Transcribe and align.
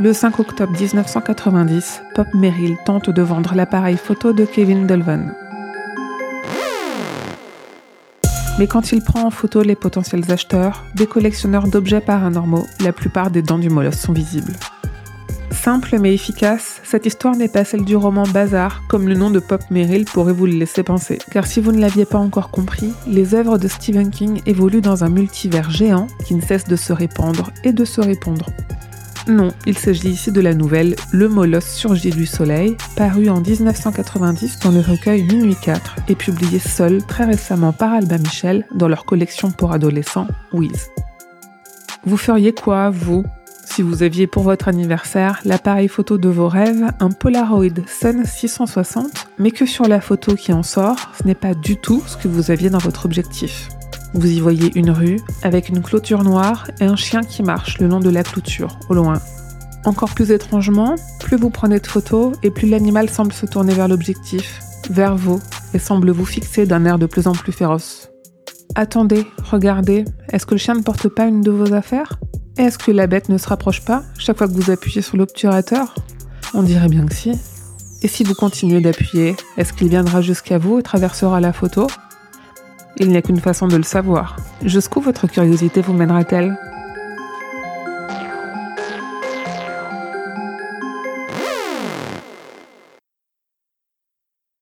le 0.00 0.14
5 0.14 0.40
octobre 0.40 0.72
1990, 0.72 2.00
Pop 2.14 2.26
Merrill 2.32 2.78
tente 2.86 3.10
de 3.10 3.20
vendre 3.20 3.54
l'appareil 3.54 3.98
photo 3.98 4.32
de 4.32 4.46
Kevin 4.46 4.86
Dolvan. 4.86 5.32
Mais 8.58 8.66
quand 8.66 8.92
il 8.92 9.02
prend 9.02 9.24
en 9.24 9.30
photo 9.30 9.62
les 9.62 9.74
potentiels 9.74 10.24
acheteurs, 10.32 10.84
des 10.94 11.06
collectionneurs 11.06 11.68
d'objets 11.68 12.00
paranormaux, 12.00 12.66
la 12.82 12.94
plupart 12.94 13.30
des 13.30 13.42
dents 13.42 13.58
du 13.58 13.68
molosse 13.68 13.98
sont 13.98 14.14
visibles. 14.14 14.54
Simple 15.50 15.98
mais 16.00 16.14
efficace, 16.14 16.80
cette 16.82 17.04
histoire 17.04 17.36
n'est 17.36 17.48
pas 17.48 17.64
celle 17.64 17.84
du 17.84 17.94
roman 17.94 18.22
Bazar, 18.22 18.80
comme 18.88 19.06
le 19.06 19.14
nom 19.14 19.30
de 19.30 19.38
Pop 19.38 19.60
Merrill 19.70 20.06
pourrait 20.06 20.32
vous 20.32 20.46
le 20.46 20.54
laisser 20.54 20.82
penser. 20.82 21.18
Car 21.30 21.46
si 21.46 21.60
vous 21.60 21.72
ne 21.72 21.80
l'aviez 21.80 22.06
pas 22.06 22.16
encore 22.16 22.50
compris, 22.50 22.94
les 23.06 23.34
œuvres 23.34 23.58
de 23.58 23.68
Stephen 23.68 24.10
King 24.10 24.40
évoluent 24.46 24.80
dans 24.80 25.04
un 25.04 25.10
multivers 25.10 25.70
géant 25.70 26.06
qui 26.24 26.34
ne 26.34 26.40
cesse 26.40 26.64
de 26.64 26.76
se 26.76 26.94
répandre 26.94 27.50
et 27.64 27.72
de 27.72 27.84
se 27.84 28.00
répondre. 28.00 28.46
Non, 29.30 29.52
il 29.64 29.78
s'agit 29.78 30.08
ici 30.08 30.32
de 30.32 30.40
la 30.40 30.54
nouvelle 30.54 30.96
Le 31.12 31.28
Molosse 31.28 31.72
surgit 31.72 32.10
du 32.10 32.26
soleil, 32.26 32.76
parue 32.96 33.28
en 33.28 33.40
1990 33.40 34.58
dans 34.58 34.72
le 34.72 34.80
recueil 34.80 35.22
Minuit 35.22 35.54
4 35.54 35.96
et 36.08 36.16
publiée 36.16 36.58
seule 36.58 37.04
très 37.04 37.26
récemment 37.26 37.72
par 37.72 37.92
Alba 37.92 38.18
Michel 38.18 38.66
dans 38.74 38.88
leur 38.88 39.04
collection 39.04 39.52
pour 39.52 39.72
adolescents 39.72 40.26
Wiz. 40.52 40.88
Vous 42.04 42.16
feriez 42.16 42.52
quoi, 42.52 42.90
vous, 42.90 43.24
si 43.64 43.82
vous 43.82 44.02
aviez 44.02 44.26
pour 44.26 44.42
votre 44.42 44.66
anniversaire 44.66 45.40
l'appareil 45.44 45.86
photo 45.86 46.18
de 46.18 46.28
vos 46.28 46.48
rêves, 46.48 46.90
un 46.98 47.10
Polaroid 47.10 47.86
Sun 47.86 48.24
660, 48.24 49.28
mais 49.38 49.52
que 49.52 49.64
sur 49.64 49.86
la 49.86 50.00
photo 50.00 50.34
qui 50.34 50.52
en 50.52 50.64
sort, 50.64 51.12
ce 51.16 51.24
n'est 51.24 51.36
pas 51.36 51.54
du 51.54 51.76
tout 51.76 52.02
ce 52.04 52.16
que 52.16 52.26
vous 52.26 52.50
aviez 52.50 52.68
dans 52.68 52.78
votre 52.78 53.06
objectif. 53.06 53.68
Vous 54.12 54.26
y 54.26 54.40
voyez 54.40 54.72
une 54.76 54.90
rue 54.90 55.20
avec 55.42 55.68
une 55.68 55.82
clôture 55.82 56.24
noire 56.24 56.68
et 56.80 56.84
un 56.84 56.96
chien 56.96 57.22
qui 57.22 57.42
marche 57.42 57.78
le 57.78 57.86
long 57.86 58.00
de 58.00 58.10
la 58.10 58.24
clôture, 58.24 58.78
au 58.88 58.94
loin. 58.94 59.20
Encore 59.84 60.10
plus 60.14 60.30
étrangement, 60.32 60.96
plus 61.20 61.36
vous 61.36 61.50
prenez 61.50 61.78
de 61.78 61.86
photos 61.86 62.36
et 62.42 62.50
plus 62.50 62.68
l'animal 62.68 63.08
semble 63.08 63.32
se 63.32 63.46
tourner 63.46 63.72
vers 63.72 63.88
l'objectif, 63.88 64.60
vers 64.90 65.16
vous, 65.16 65.40
et 65.72 65.78
semble 65.78 66.10
vous 66.10 66.24
fixer 66.24 66.66
d'un 66.66 66.84
air 66.84 66.98
de 66.98 67.06
plus 67.06 67.28
en 67.28 67.32
plus 67.32 67.52
féroce. 67.52 68.10
Attendez, 68.74 69.26
regardez, 69.50 70.04
est-ce 70.32 70.46
que 70.46 70.54
le 70.54 70.58
chien 70.58 70.74
ne 70.74 70.82
porte 70.82 71.08
pas 71.08 71.26
une 71.26 71.40
de 71.40 71.50
vos 71.50 71.72
affaires? 71.72 72.18
Est-ce 72.56 72.78
que 72.78 72.90
la 72.90 73.06
bête 73.06 73.28
ne 73.28 73.38
se 73.38 73.48
rapproche 73.48 73.84
pas 73.84 74.02
chaque 74.18 74.38
fois 74.38 74.48
que 74.48 74.52
vous 74.52 74.70
appuyez 74.70 75.02
sur 75.02 75.16
l'obturateur? 75.16 75.94
On 76.52 76.62
dirait 76.62 76.88
bien 76.88 77.06
que 77.06 77.14
si. 77.14 77.32
Et 78.02 78.08
si 78.08 78.24
vous 78.24 78.34
continuez 78.34 78.80
d'appuyer, 78.80 79.36
est-ce 79.56 79.72
qu'il 79.72 79.88
viendra 79.88 80.20
jusqu'à 80.20 80.58
vous 80.58 80.78
et 80.78 80.82
traversera 80.82 81.40
la 81.40 81.52
photo? 81.52 81.86
Il 82.96 83.08
n'y 83.08 83.16
a 83.16 83.22
qu'une 83.22 83.40
façon 83.40 83.68
de 83.68 83.76
le 83.76 83.82
savoir. 83.82 84.36
Jusqu'où 84.64 85.00
votre 85.00 85.26
curiosité 85.26 85.80
vous 85.80 85.92
mènera-t-elle? 85.92 86.56